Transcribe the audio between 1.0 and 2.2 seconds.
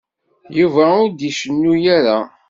ur d-icennu ara.